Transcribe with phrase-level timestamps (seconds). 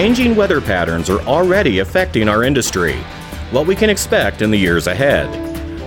[0.00, 2.94] changing weather patterns are already affecting our industry.
[3.50, 5.28] What we can expect in the years ahead.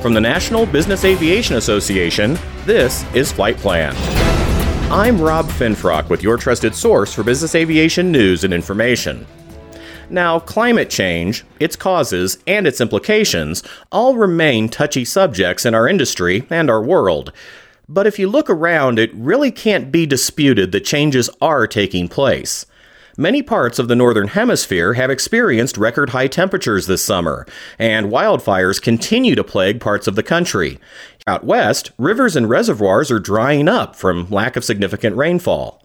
[0.04, 3.96] From the National Business Aviation Association, this is Flight Plan.
[4.92, 9.26] I'm Rob Finfrock with your trusted source for business aviation news and information.
[10.12, 16.46] Now, climate change, its causes, and its implications all remain touchy subjects in our industry
[16.52, 17.34] and our world.
[17.90, 22.68] But if you look around, it really can't be disputed that changes are taking place.
[23.18, 27.46] Many parts of the Northern Hemisphere have experienced record high temperatures this summer,
[27.78, 30.80] and wildfires continue to plague parts of the country.
[31.28, 35.83] Out west, rivers and reservoirs are drying up from lack of significant rainfall.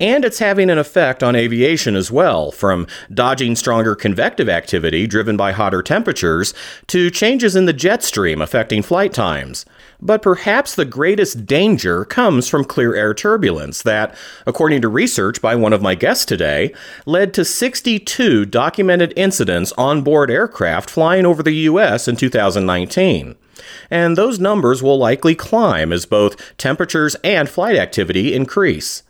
[0.00, 5.36] And it's having an effect on aviation as well, from dodging stronger convective activity driven
[5.36, 6.54] by hotter temperatures
[6.86, 9.66] to changes in the jet stream affecting flight times.
[10.00, 14.14] But perhaps the greatest danger comes from clear air turbulence that,
[14.46, 16.72] according to research by one of my guests today,
[17.04, 22.06] led to 62 documented incidents on board aircraft flying over the U.S.
[22.06, 23.34] in 2019
[23.90, 29.02] and those numbers will likely climb as both temperatures and flight activity increase.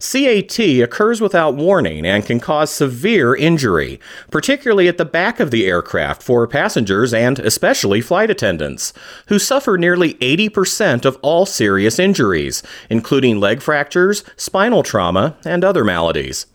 [0.00, 5.66] CAT occurs without warning and can cause severe injury, particularly at the back of the
[5.66, 8.92] aircraft for passengers and especially flight attendants,
[9.26, 15.84] who suffer nearly 80% of all serious injuries, including leg fractures, spinal trauma, and other
[15.84, 16.46] maladies.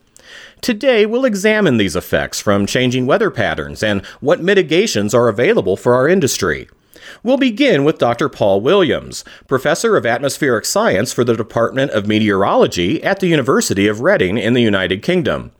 [0.62, 5.94] Today, we'll examine these effects from changing weather patterns and what mitigations are available for
[5.94, 6.70] our industry.
[7.22, 8.30] We'll begin with Dr.
[8.30, 14.02] Paul Williams, professor of atmospheric science for the Department of Meteorology at the University of
[14.02, 15.52] Reading in the United Kingdom.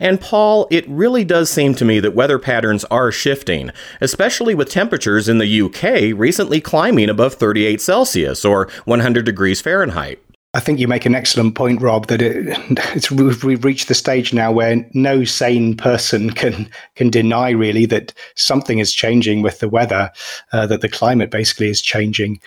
[0.00, 4.70] And Paul, it really does seem to me that weather patterns are shifting, especially with
[4.70, 10.20] temperatures in the UK recently climbing above 38 Celsius or 100 degrees Fahrenheit.
[10.54, 12.06] I think you make an excellent point, Rob.
[12.06, 12.56] That it,
[12.94, 18.14] it's we've reached the stage now where no sane person can can deny really that
[18.36, 20.10] something is changing with the weather,
[20.52, 22.40] uh, that the climate basically is changing.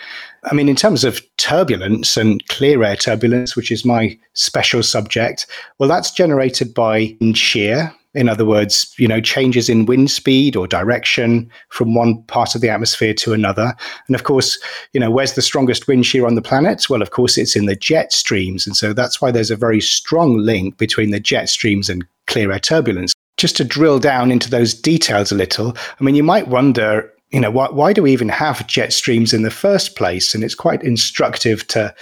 [0.45, 5.45] I mean, in terms of turbulence and clear air turbulence, which is my special subject,
[5.77, 10.67] well, that's generated by shear, in other words, you know, changes in wind speed or
[10.67, 13.75] direction from one part of the atmosphere to another.
[14.07, 14.57] And of course,
[14.93, 16.89] you know, where's the strongest wind shear on the planet?
[16.89, 18.65] Well, of course, it's in the jet streams.
[18.65, 22.51] And so that's why there's a very strong link between the jet streams and clear
[22.51, 23.13] air turbulence.
[23.35, 27.39] Just to drill down into those details a little, I mean, you might wonder, you
[27.39, 30.33] know, why, why do we even have jet streams in the first place?
[30.33, 31.93] And it's quite instructive to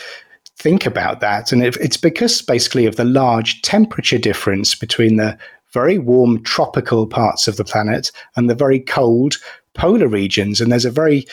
[0.57, 1.51] think about that.
[1.51, 5.37] And it's because basically of the large temperature difference between the
[5.75, 9.35] very warm tropical parts of the planet and the very cold
[9.73, 10.61] polar regions.
[10.61, 11.27] And there's a very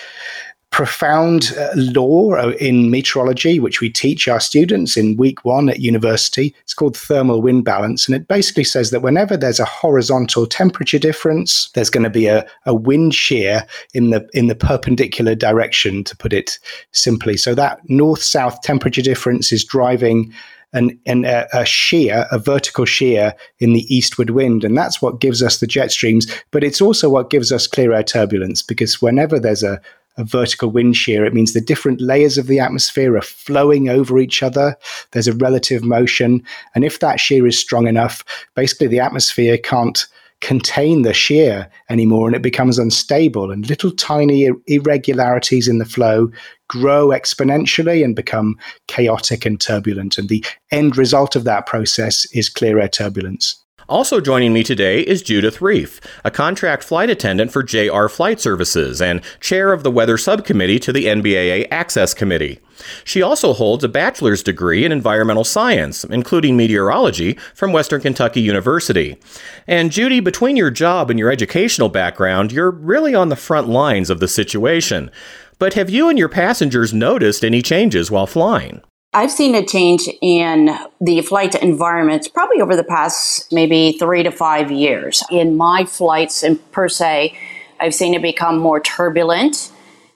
[0.72, 5.80] profound uh, law uh, in meteorology, which we teach our students in week one at
[5.80, 6.54] university.
[6.62, 8.08] It's called thermal wind balance.
[8.08, 12.26] And it basically says that whenever there's a horizontal temperature difference, there's going to be
[12.26, 16.58] a, a wind shear in the, in the perpendicular direction, to put it
[16.92, 17.36] simply.
[17.36, 20.32] So that north south temperature difference is driving
[20.72, 24.64] an, an, a shear, a vertical shear in the eastward wind.
[24.64, 26.26] And that's what gives us the jet streams.
[26.50, 29.80] But it's also what gives us clear air turbulence because whenever there's a,
[30.16, 34.18] a vertical wind shear, it means the different layers of the atmosphere are flowing over
[34.18, 34.76] each other.
[35.12, 36.42] There's a relative motion.
[36.74, 38.24] And if that shear is strong enough,
[38.54, 40.06] basically the atmosphere can't
[40.42, 46.30] contain the shear anymore and it becomes unstable and little tiny irregularities in the flow
[46.68, 48.58] grow exponentially and become
[48.88, 54.20] chaotic and turbulent and the end result of that process is clear air turbulence also
[54.20, 59.20] joining me today is Judith Reef, a contract flight attendant for JR Flight Services and
[59.40, 62.58] chair of the Weather Subcommittee to the NBAA Access Committee.
[63.04, 69.18] She also holds a bachelor's degree in environmental science, including meteorology, from Western Kentucky University.
[69.66, 74.10] And Judy, between your job and your educational background, you're really on the front lines
[74.10, 75.10] of the situation.
[75.58, 78.82] But have you and your passengers noticed any changes while flying?
[79.14, 84.30] I've seen a change in the flight environments probably over the past maybe three to
[84.30, 85.22] five years.
[85.30, 87.38] In my flights, in per se,
[87.78, 89.70] I've seen it become more turbulent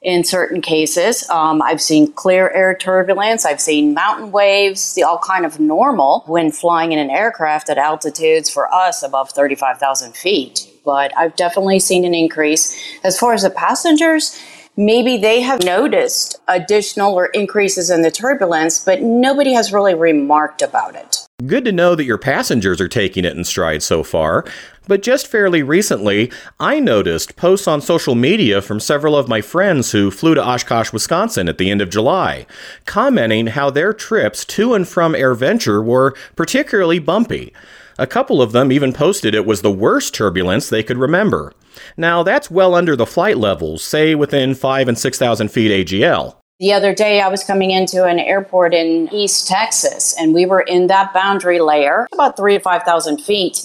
[0.06, 1.28] in certain cases.
[1.30, 3.44] Um, I've seen clear air turbulence.
[3.44, 7.76] I've seen mountain waves, the all kind of normal when flying in an aircraft at
[7.76, 10.70] altitudes for us above 35,000 feet.
[10.84, 12.80] But I've definitely seen an increase.
[13.02, 14.40] As far as the passengers,
[14.76, 20.62] maybe they have noticed additional or increases in the turbulence, but nobody has really remarked
[20.62, 21.25] about it.
[21.44, 24.46] Good to know that your passengers are taking it in stride so far.
[24.88, 29.92] But just fairly recently, I noticed posts on social media from several of my friends
[29.92, 32.46] who flew to Oshkosh, Wisconsin at the end of July,
[32.86, 37.52] commenting how their trips to and from AirVenture were particularly bumpy.
[37.98, 41.52] A couple of them even posted it was the worst turbulence they could remember.
[41.98, 46.36] Now, that's well under the flight levels, say within 5 and 6,000 feet AGL.
[46.58, 50.62] The other day, I was coming into an airport in East Texas, and we were
[50.62, 53.58] in that boundary layer, about three to 5,000 feet,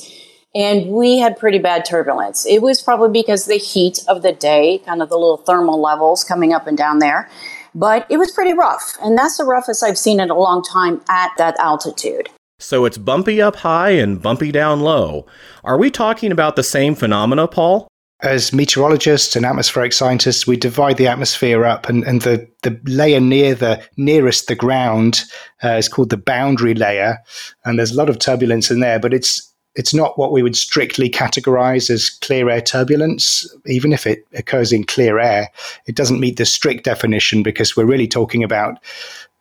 [0.54, 2.46] and we had pretty bad turbulence.
[2.46, 6.26] It was probably because the heat of the day, kind of the little thermal levels
[6.26, 7.30] coming up and down there,
[7.74, 8.98] but it was pretty rough.
[9.02, 12.28] And that's the roughest I've seen in a long time at that altitude.
[12.60, 15.26] So it's bumpy up high and bumpy down low.
[15.64, 17.88] Are we talking about the same phenomena, Paul?
[18.24, 23.20] As meteorologists and atmospheric scientists, we divide the atmosphere up, and, and the, the layer
[23.20, 25.24] near the nearest the ground
[25.64, 27.18] uh, is called the boundary layer,
[27.66, 30.56] and there's a lot of turbulence in there, but it's it's not what we would
[30.56, 33.48] strictly categorize as clear air turbulence.
[33.66, 35.50] Even if it occurs in clear air,
[35.86, 38.80] it doesn't meet the strict definition because we're really talking about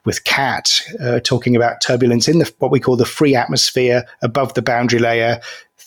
[0.05, 4.55] with CAT, uh, talking about turbulence in the what we call the free atmosphere above
[4.55, 5.41] the boundary layer,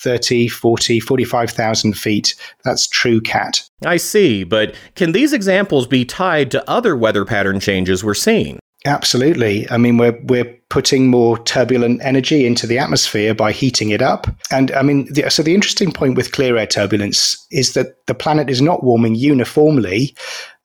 [0.03, 2.35] 30, 40, 45,000 feet.
[2.63, 3.61] That's true cat.
[3.85, 8.59] I see, but can these examples be tied to other weather pattern changes we're seeing?
[8.85, 9.69] Absolutely.
[9.69, 14.27] I mean, we're we're putting more turbulent energy into the atmosphere by heating it up.
[14.51, 18.15] And I mean, the, so the interesting point with clear air turbulence is that the
[18.15, 20.15] planet is not warming uniformly.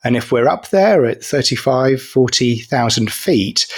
[0.02, 3.72] And if we're up there at 35, 40,000 feet,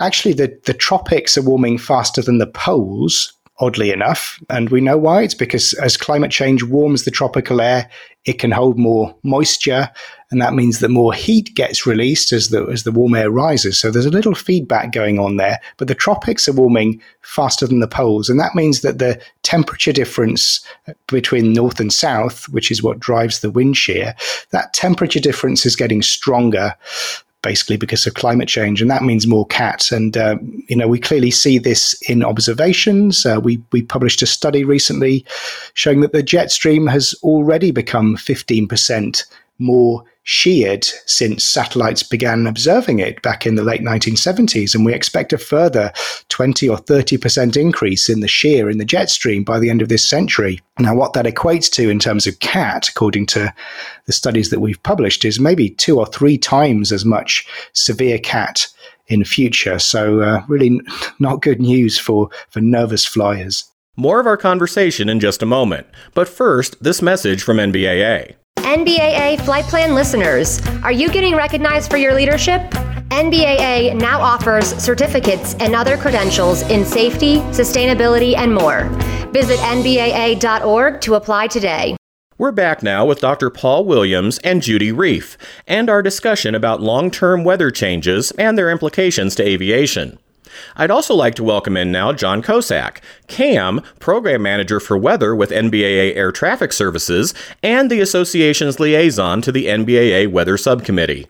[0.00, 4.40] actually the, the tropics are warming faster than the poles oddly enough.
[4.48, 5.22] And we know why.
[5.22, 7.90] It's because as climate change warms the tropical air,
[8.24, 9.90] it can hold more moisture.
[10.30, 13.78] And that means that more heat gets released as the, as the warm air rises.
[13.78, 15.58] So there's a little feedback going on there.
[15.76, 18.28] But the tropics are warming faster than the poles.
[18.28, 20.64] And that means that the temperature difference
[21.06, 24.14] between north and south, which is what drives the wind shear,
[24.50, 26.74] that temperature difference is getting stronger
[27.42, 29.92] basically because of climate change, and that means more cats.
[29.92, 30.36] And uh,
[30.68, 33.24] you know, we clearly see this in observations.
[33.24, 35.24] Uh, we we published a study recently
[35.74, 39.24] showing that the jet stream has already become fifteen percent
[39.58, 44.74] more sheared since satellites began observing it back in the late 1970s.
[44.74, 45.90] And we expect a further
[46.28, 49.88] 20 or 30% increase in the shear in the jet stream by the end of
[49.88, 50.60] this century.
[50.78, 53.52] Now, what that equates to in terms of CAT, according to
[54.04, 58.66] the studies that we've published, is maybe two or three times as much severe CAT
[59.06, 59.78] in future.
[59.78, 60.78] So, uh, really
[61.18, 63.64] not good news for, for nervous flyers.
[63.96, 65.86] More of our conversation in just a moment.
[66.14, 68.36] But first, this message from NBAA.
[68.68, 72.60] NBAA Flight Plan listeners, are you getting recognized for your leadership?
[73.08, 78.84] NBAA now offers certificates and other credentials in safety, sustainability, and more.
[79.32, 81.96] Visit NBAA.org to apply today.
[82.36, 83.48] We're back now with Dr.
[83.48, 88.70] Paul Williams and Judy Reef, and our discussion about long term weather changes and their
[88.70, 90.18] implications to aviation.
[90.76, 95.50] I'd also like to welcome in now John Kosak, CAM, Program Manager for Weather with
[95.50, 101.26] NBAA Air Traffic Services, and the association's liaison to the NBAA Weather Subcommittee.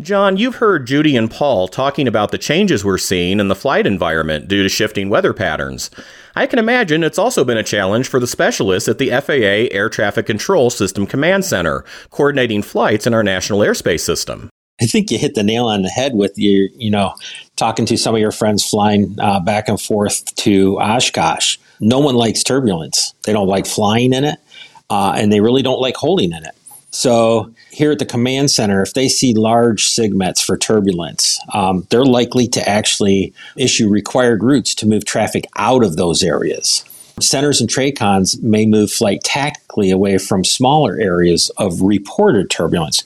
[0.00, 3.86] John, you've heard Judy and Paul talking about the changes we're seeing in the flight
[3.86, 5.90] environment due to shifting weather patterns.
[6.34, 9.88] I can imagine it's also been a challenge for the specialists at the FAA Air
[9.88, 14.50] Traffic Control System Command Center, coordinating flights in our national airspace system.
[14.80, 17.14] I think you hit the nail on the head with your, you know,
[17.60, 21.58] talking to some of your friends flying uh, back and forth to Oshkosh.
[21.78, 23.14] No one likes turbulence.
[23.24, 24.40] They don't like flying in it,
[24.88, 26.56] uh, and they really don't like holding in it.
[26.90, 32.04] So here at the command center, if they see large SIGMETs for turbulence, um, they're
[32.04, 36.82] likely to actually issue required routes to move traffic out of those areas.
[37.20, 43.04] Centers and TRACONs may move flight tactically away from smaller areas of reported turbulence,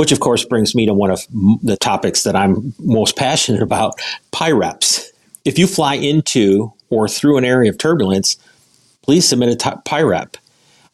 [0.00, 1.26] which of course brings me to one of
[1.62, 4.00] the topics that I'm most passionate about
[4.32, 5.10] PIREPs.
[5.44, 8.38] If you fly into or through an area of turbulence,
[9.02, 10.38] please submit a t- PIREP.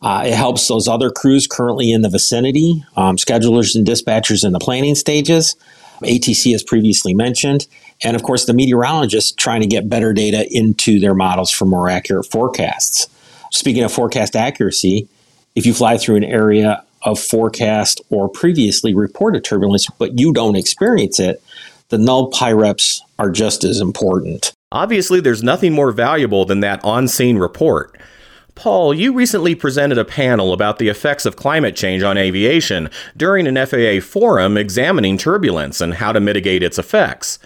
[0.02, 4.52] Uh, it helps those other crews currently in the vicinity, um, schedulers and dispatchers in
[4.52, 5.54] the planning stages,
[6.02, 7.68] ATC as previously mentioned,
[8.02, 11.88] and of course the meteorologists trying to get better data into their models for more
[11.88, 13.06] accurate forecasts.
[13.52, 15.06] Speaking of forecast accuracy,
[15.54, 20.56] if you fly through an area of forecast or previously reported turbulence, but you don't
[20.56, 21.42] experience it,
[21.88, 24.52] the null PIREPs are just as important.
[24.72, 27.96] Obviously, there's nothing more valuable than that on scene report.
[28.56, 33.46] Paul, you recently presented a panel about the effects of climate change on aviation during
[33.46, 37.38] an FAA forum examining turbulence and how to mitigate its effects.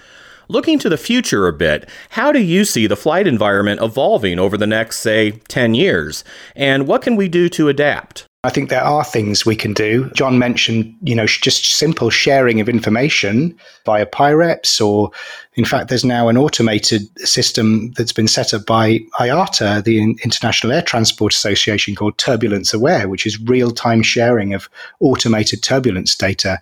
[0.49, 4.57] Looking to the future a bit, how do you see the flight environment evolving over
[4.57, 6.25] the next, say, 10 years?
[6.57, 8.27] And what can we do to adapt?
[8.43, 10.09] I think there are things we can do.
[10.15, 13.55] John mentioned, you know, just simple sharing of information
[13.85, 15.11] via PIREPS, or
[15.57, 20.73] in fact, there's now an automated system that's been set up by IATA, the International
[20.73, 24.71] Air Transport Association, called Turbulence Aware, which is real time sharing of
[25.01, 26.59] automated turbulence data.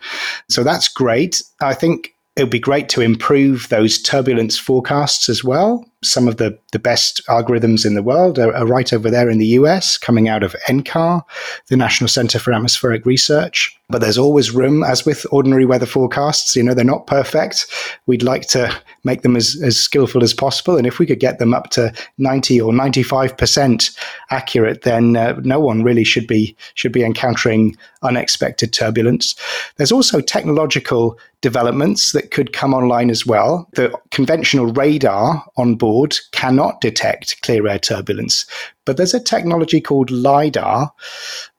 [0.48, 1.40] So that's great.
[1.60, 5.87] I think it would be great to improve those turbulence forecasts as well.
[6.02, 9.38] Some of the, the best algorithms in the world are, are, right over there in
[9.38, 11.22] the US, coming out of NCAR,
[11.68, 13.74] the National Center for Atmospheric Research.
[13.90, 17.66] But there's always room, as with ordinary weather forecasts, you know, they're not perfect.
[18.06, 18.70] We'd like to
[19.02, 20.76] make them as, as skillful as possible.
[20.76, 23.98] And if we could get them up to 90 or 95%
[24.30, 29.34] accurate, then uh, no one really should be, should be encountering unexpected turbulence.
[29.76, 33.68] There's also technological developments that could come online as well.
[33.72, 35.87] The conventional radar on board
[36.32, 38.46] cannot detect clear air turbulence,
[38.84, 40.88] but there's a technology called LIDAR,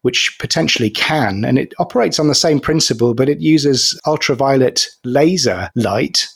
[0.02, 5.70] which potentially can, and it operates on the same principle, but it uses ultraviolet laser
[5.76, 6.28] light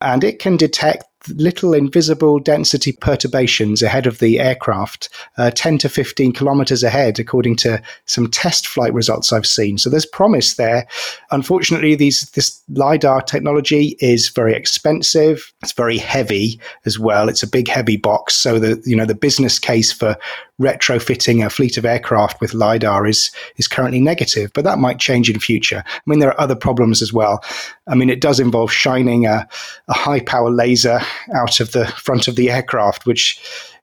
[0.00, 1.04] and it can detect
[1.36, 7.56] little invisible density perturbations ahead of the aircraft, uh, 10 to 15 kilometers ahead, according
[7.56, 9.78] to some test flight results I've seen.
[9.78, 10.86] So there's promise there.
[11.30, 15.52] Unfortunately, these this LiDAR technology is very expensive.
[15.62, 17.28] It's very heavy as well.
[17.28, 18.34] It's a big, heavy box.
[18.34, 20.16] So the, you know, the business case for
[20.60, 25.30] retrofitting a fleet of aircraft with lidar is is currently negative, but that might change
[25.30, 25.84] in future.
[25.86, 27.42] I mean, there are other problems as well.
[27.88, 29.48] I mean, it does involve shining a,
[29.88, 31.00] a high power laser
[31.34, 33.40] out of the front of the aircraft, which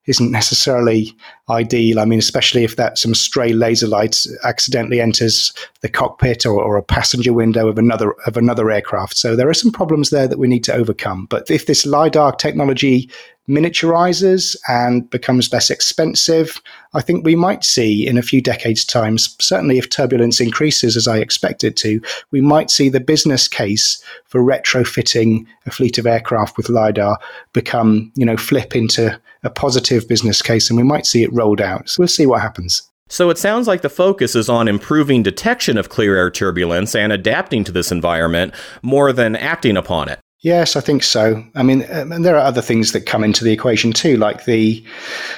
[0.07, 1.15] isn't necessarily
[1.49, 1.99] ideal.
[1.99, 6.77] I mean, especially if that some stray laser light accidentally enters the cockpit or, or,
[6.77, 9.17] a passenger window of another of another aircraft.
[9.17, 11.25] So there are some problems there that we need to overcome.
[11.29, 13.09] But if this lidar technology
[13.47, 16.61] miniaturizes and becomes less expensive,
[16.93, 21.07] I think we might see in a few decades' time, certainly if turbulence increases as
[21.07, 26.07] I expect it to, we might see the business case for retrofitting a fleet of
[26.07, 27.17] aircraft with LiDAR
[27.53, 31.61] become, you know, flip into a positive business case and we might see it rolled
[31.61, 31.89] out.
[31.89, 32.89] So we'll see what happens.
[33.07, 37.13] So it sounds like the focus is on improving detection of clear air turbulence and
[37.13, 40.19] adapting to this environment more than acting upon it.
[40.45, 41.43] Yes, I think so.
[41.55, 44.45] I mean, um, and there are other things that come into the equation too, like
[44.45, 44.85] the.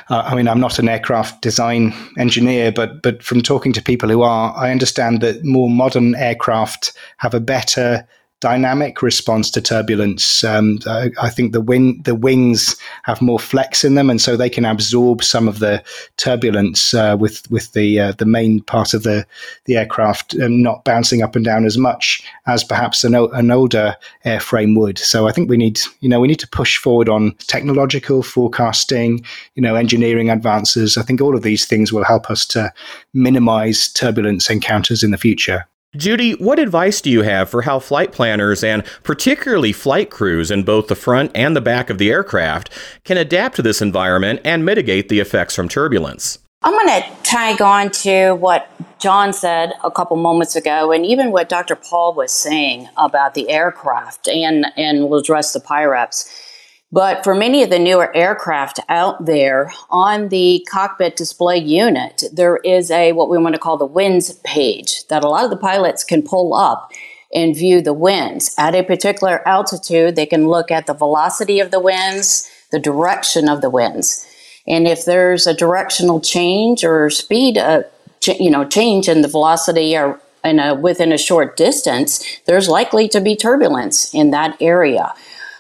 [0.10, 4.10] Uh, I mean, I'm not an aircraft design engineer, but but from talking to people
[4.10, 8.06] who are, I understand that more modern aircraft have a better
[8.40, 10.44] dynamic response to turbulence.
[10.44, 14.38] Um, I, I, think the wing the wings have more flex in them, and so
[14.38, 15.84] they can absorb some of the
[16.18, 19.26] turbulence uh, with with the uh, the main part of the
[19.66, 23.96] the aircraft and not bouncing up and down as much as perhaps an, an older
[24.26, 25.00] airframe would.
[25.00, 29.26] So I think we need you know we need to push forward on technological forecasting,
[29.56, 30.98] you know, engineering advances.
[30.98, 32.72] I think all of these things will help us to
[33.14, 35.66] minimize turbulence encounters in the future.
[35.98, 40.64] Judy, what advice do you have for how flight planners and particularly flight crews in
[40.64, 42.70] both the front and the back of the aircraft
[43.04, 46.38] can adapt to this environment and mitigate the effects from turbulence?
[46.62, 51.32] I'm going to tag on to what John said a couple moments ago, and even
[51.32, 51.76] what Dr.
[51.76, 56.47] Paul was saying about the aircraft, and, and we'll address the PIREPS.
[56.92, 62.58] But for many of the newer aircraft out there, on the cockpit display unit, there
[62.58, 65.58] is a what we want to call the winds page that a lot of the
[65.58, 66.92] pilots can pull up
[67.34, 68.56] and view the winds.
[68.58, 73.50] At a particular altitude, they can look at the velocity of the winds, the direction
[73.50, 74.26] of the winds.
[74.66, 77.84] And if there's a directional change or speed, uh,
[78.22, 82.70] ch- you know, change in the velocity or in a, within a short distance, there's
[82.70, 85.14] likely to be turbulence in that area.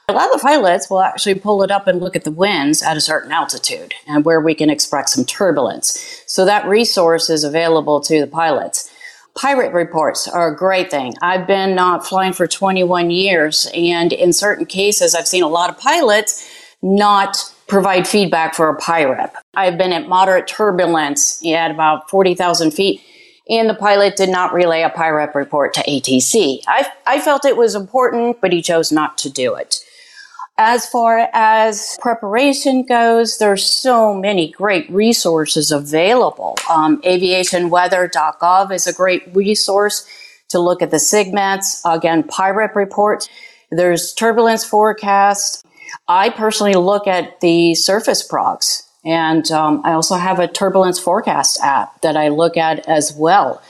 [0.10, 2.82] A lot of the pilots will actually pull it up and look at the winds
[2.82, 6.24] at a certain altitude and where we can expect some turbulence.
[6.26, 8.90] So that resource is available to the pilots.
[9.38, 11.14] PIREP reports are a great thing.
[11.22, 15.70] I've been uh, flying for 21 years, and in certain cases, I've seen a lot
[15.70, 16.50] of pilots
[16.82, 19.34] not provide feedback for a PIREP.
[19.56, 23.02] I've been at moderate turbulence at about 40,000 feet
[23.50, 26.60] and the pilot did not relay a PIREP report to ATC.
[26.68, 29.82] I, I felt it was important, but he chose not to do it.
[30.60, 36.58] As far as preparation goes, there's so many great resources available.
[36.68, 40.08] Um, aviationweather.gov is a great resource
[40.50, 41.82] to look at the SIGMETs.
[41.86, 43.30] Again, PIREP report.
[43.70, 45.64] There's turbulence forecast.
[46.08, 51.60] I personally look at the surface progs, and um, I also have a turbulence forecast
[51.62, 53.62] app that I look at as well.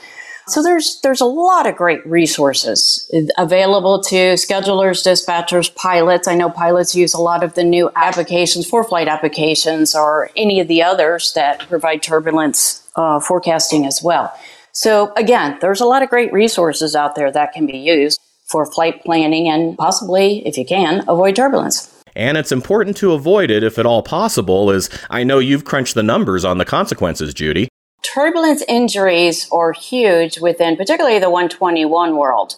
[0.48, 6.26] So there's there's a lot of great resources available to schedulers, dispatchers, pilots.
[6.26, 10.68] I know pilots use a lot of the new applications, ForeFlight applications, or any of
[10.68, 14.32] the others that provide turbulence uh, forecasting as well.
[14.72, 18.64] So, again, there's a lot of great resources out there that can be used for
[18.64, 21.94] flight planning and possibly, if you can, avoid turbulence.
[22.16, 25.94] And it's important to avoid it if at all possible, as I know you've crunched
[25.94, 27.67] the numbers on the consequences, Judy.
[28.02, 32.56] Turbulence injuries are huge within particularly the 121 world,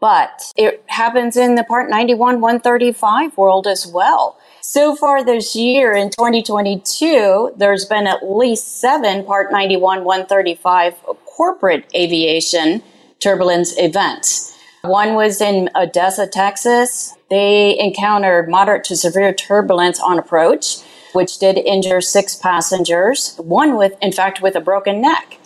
[0.00, 4.38] but it happens in the Part 91 135 world as well.
[4.60, 11.84] So far this year in 2022, there's been at least seven Part 91 135 corporate
[11.94, 12.82] aviation
[13.20, 14.56] turbulence events.
[14.82, 17.16] One was in Odessa, Texas.
[17.28, 20.78] They encountered moderate to severe turbulence on approach,
[21.12, 25.38] which did injure six passengers, one with, in fact, with a broken neck.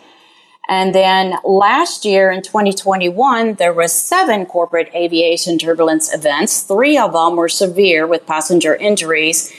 [0.68, 6.62] And then last year in 2021, there was seven corporate aviation turbulence events.
[6.62, 9.52] Three of them were severe with passenger injuries,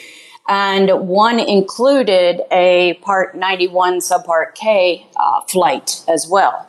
[0.47, 6.67] and one included a Part 91 Subpart K uh, flight as well.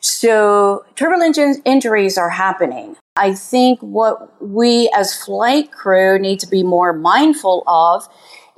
[0.00, 2.96] So turbulence injuries are happening.
[3.16, 8.08] I think what we as flight crew need to be more mindful of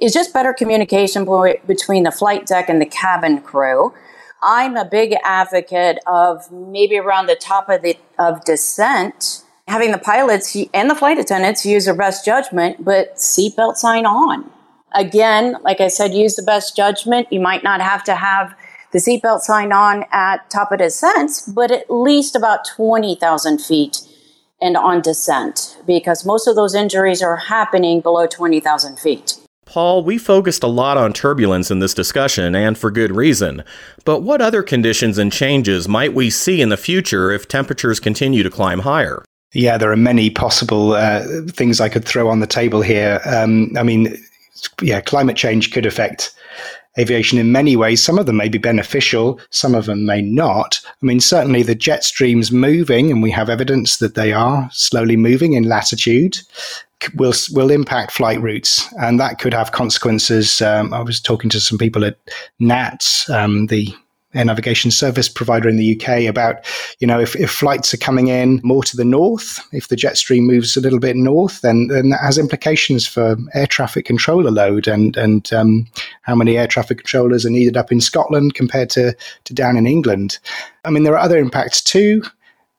[0.01, 1.25] is just better communication
[1.67, 3.93] between the flight deck and the cabin crew.
[4.43, 9.99] I'm a big advocate of maybe around the top of the of descent, having the
[9.99, 14.51] pilots and the flight attendants use their best judgment, but seatbelt sign on.
[14.93, 17.29] Again, like I said, use the best judgment.
[17.31, 18.55] You might not have to have
[18.93, 24.01] the seatbelt sign on at top of descent, but at least about 20,000 feet
[24.61, 29.37] and on descent, because most of those injuries are happening below 20,000 feet.
[29.71, 33.63] Paul, we focused a lot on turbulence in this discussion, and for good reason.
[34.05, 38.43] But what other conditions and changes might we see in the future if temperatures continue
[38.43, 39.25] to climb higher?
[39.53, 43.21] Yeah, there are many possible uh, things I could throw on the table here.
[43.25, 44.17] Um, I mean,
[44.83, 46.35] yeah, climate change could affect
[46.99, 48.03] aviation in many ways.
[48.03, 50.81] Some of them may be beneficial, some of them may not.
[50.85, 55.17] I mean, certainly the jet streams moving, and we have evidence that they are slowly
[55.17, 56.41] moving in latitude.
[57.15, 60.61] Will will impact flight routes, and that could have consequences.
[60.61, 62.19] Um, I was talking to some people at
[62.59, 63.95] NATS, um, the
[64.35, 66.65] air navigation service provider in the UK about,
[67.01, 70.17] you know, if, if flights are coming in more to the north, if the jet
[70.17, 74.51] stream moves a little bit north, then, then that has implications for air traffic controller
[74.51, 75.87] load and, and um,
[76.23, 79.87] how many air traffic controllers are needed up in Scotland compared to, to down in
[79.87, 80.39] England.
[80.85, 82.23] I mean, there are other impacts too.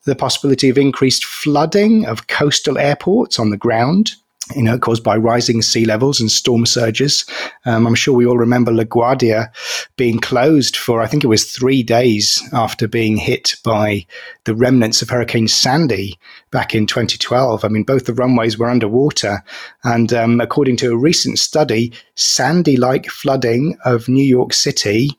[0.05, 4.13] The possibility of increased flooding of coastal airports on the ground
[4.55, 7.25] you know, caused by rising sea levels and storm surges.
[7.65, 9.51] Um, I'm sure we all remember LaGuardia
[9.97, 14.05] being closed for, I think it was three days after being hit by
[14.45, 16.17] the remnants of Hurricane Sandy
[16.51, 17.63] back in 2012.
[17.63, 19.43] I mean, both the runways were underwater.
[19.83, 25.11] And um, according to a recent study, Sandy like flooding of New York City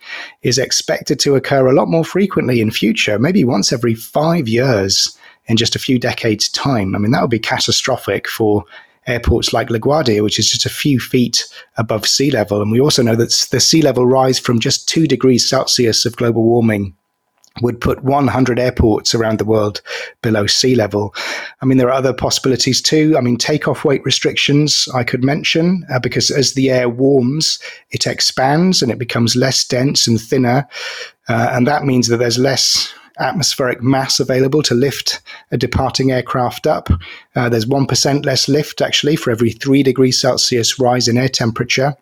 [0.42, 5.16] is expected to occur a lot more frequently in future, maybe once every five years
[5.46, 6.94] in just a few decades' time.
[6.94, 8.64] I mean, that would be catastrophic for
[9.06, 11.44] airports like LaGuardia, which is just a few feet
[11.76, 12.62] above sea level.
[12.62, 16.16] And we also know that the sea level rise from just two degrees Celsius of
[16.16, 16.94] global warming
[17.60, 19.82] would put 100 airports around the world
[20.22, 21.14] below sea level.
[21.60, 23.14] I mean, there are other possibilities too.
[23.18, 27.58] I mean, takeoff weight restrictions I could mention uh, because as the air warms,
[27.90, 30.66] it expands and it becomes less dense and thinner.
[31.28, 35.20] Uh, and that means that there's less atmospheric mass available to lift
[35.50, 36.88] a departing aircraft up.
[37.34, 41.96] Uh, there's 1% less lift actually for every 3 degrees Celsius rise in air temperature.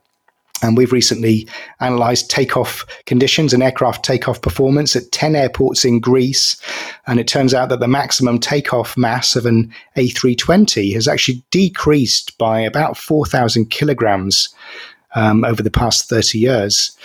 [0.62, 1.49] And we've recently
[1.81, 6.61] analyzed takeoff conditions and aircraft takeoff performance at 10 airports in Greece.
[7.07, 12.37] And it turns out that the maximum takeoff mass of an A320 has actually decreased
[12.37, 14.51] by about 4,000 kilograms
[15.14, 16.96] um, over the past 30 years.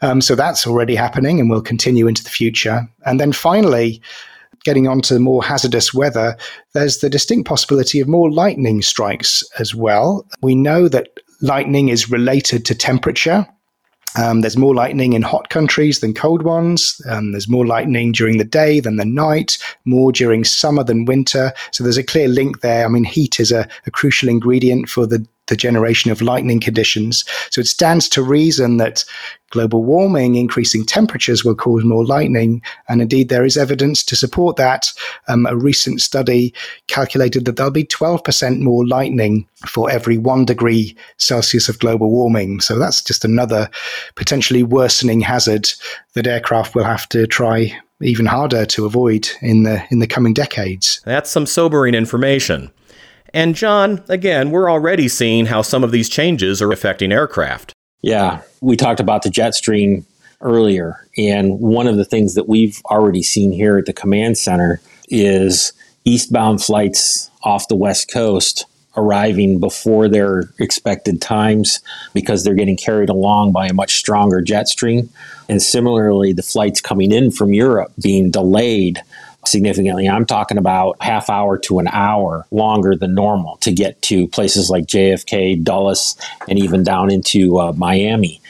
[0.00, 2.88] Um, so that's already happening and will continue into the future.
[3.04, 4.00] And then finally,
[4.64, 6.36] getting on to more hazardous weather,
[6.72, 10.26] there's the distinct possibility of more lightning strikes as well.
[10.42, 11.08] We know that
[11.40, 13.46] lightning is related to temperature.
[14.16, 17.00] Um, there's more lightning in hot countries than cold ones.
[17.08, 21.52] Um, there's more lightning during the day than the night, more during summer than winter.
[21.72, 22.84] So there's a clear link there.
[22.84, 27.24] I mean, heat is a, a crucial ingredient for the the generation of lightning conditions.
[27.50, 29.04] So it stands to reason that
[29.50, 32.62] global warming, increasing temperatures will cause more lightning.
[32.88, 34.92] And indeed, there is evidence to support that.
[35.26, 36.54] Um, a recent study
[36.86, 42.60] calculated that there'll be 12% more lightning for every one degree Celsius of global warming.
[42.60, 43.70] So that's just another
[44.14, 45.70] potentially worsening hazard
[46.14, 50.32] that aircraft will have to try even harder to avoid in the in the coming
[50.32, 51.00] decades.
[51.04, 52.70] That's some sobering information.
[53.34, 57.72] And John, again, we're already seeing how some of these changes are affecting aircraft.
[58.02, 60.06] Yeah, we talked about the jet stream
[60.40, 61.06] earlier.
[61.16, 65.72] And one of the things that we've already seen here at the command center is
[66.04, 71.80] eastbound flights off the West Coast arriving before their expected times
[72.14, 75.08] because they're getting carried along by a much stronger jet stream.
[75.48, 79.00] And similarly, the flights coming in from Europe being delayed
[79.46, 80.08] significantly.
[80.08, 84.70] I'm talking about half hour to an hour longer than normal to get to places
[84.70, 86.16] like JFK, Dulles,
[86.48, 88.40] and even down into uh, Miami,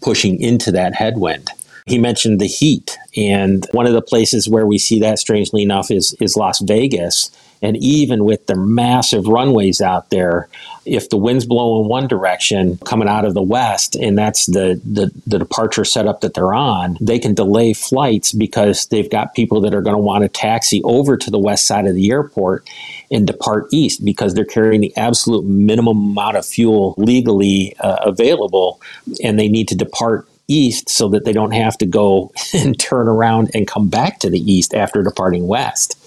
[0.00, 1.50] pushing into that headwind.
[1.86, 5.90] He mentioned the heat, and one of the places where we see that, strangely enough,
[5.90, 7.30] is is Las Vegas.
[7.64, 10.50] And even with the massive runways out there,
[10.84, 15.10] if the wind's blowing one direction coming out of the west, and that's the, the,
[15.26, 19.74] the departure setup that they're on, they can delay flights because they've got people that
[19.74, 22.68] are going to want to taxi over to the west side of the airport
[23.10, 28.78] and depart east because they're carrying the absolute minimum amount of fuel legally uh, available,
[29.22, 33.08] and they need to depart east so that they don't have to go and turn
[33.08, 35.98] around and come back to the east after departing west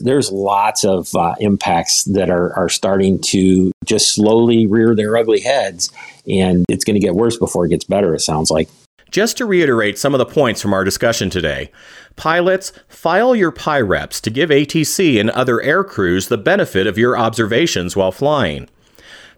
[0.00, 5.40] there's lots of uh, impacts that are, are starting to just slowly rear their ugly
[5.40, 5.90] heads,
[6.28, 8.68] and it's going to get worse before it gets better, it sounds like.
[9.10, 11.70] Just to reiterate some of the points from our discussion today,
[12.16, 17.18] pilots, file your PIREPs to give ATC and other air crews the benefit of your
[17.18, 18.68] observations while flying.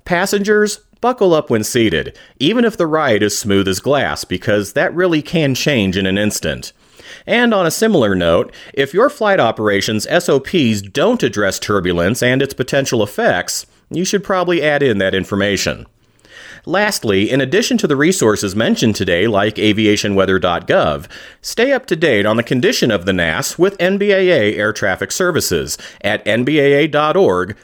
[0.05, 4.95] Passengers, buckle up when seated, even if the ride is smooth as glass, because that
[4.95, 6.73] really can change in an instant.
[7.27, 12.55] And on a similar note, if your flight operations SOPs don't address turbulence and its
[12.55, 15.87] potential effects, you should probably add in that information.
[16.67, 21.07] Lastly, in addition to the resources mentioned today, like aviationweather.gov,
[21.41, 25.79] stay up to date on the condition of the NAS with NBAA Air Traffic Services
[26.03, 27.55] at nbaa.org/ats.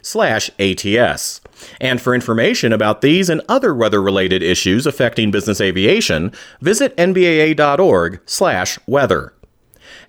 [1.81, 9.33] And for information about these and other weather-related issues affecting business aviation, visit nbaa.org/weather.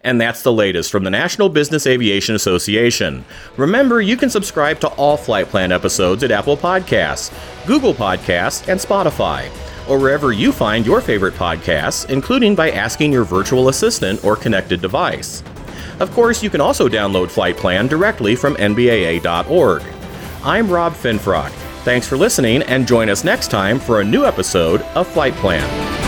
[0.02, 3.26] And that's the latest from the National Business Aviation Association.
[3.58, 7.34] Remember, you can subscribe to all Flight Plan episodes at Apple Podcasts,
[7.66, 9.50] Google Podcasts, and Spotify,
[9.90, 14.82] or wherever you find your favorite podcasts, including by asking your virtual assistant or connected
[14.82, 15.44] device.
[16.00, 19.84] Of course, you can also download Flight Plan directly from NBAA.org.
[20.44, 21.52] I'm Rob Finfrock.
[21.84, 26.07] Thanks for listening, and join us next time for a new episode of Flight Plan.